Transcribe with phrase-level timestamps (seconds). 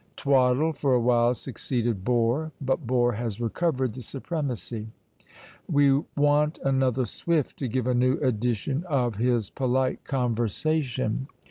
[0.17, 4.87] Twaddle for a while succeeded bore; but bore has recovered the supremacy.
[5.71, 11.27] We want another Swift to give a new edition of his "Polite Conversation."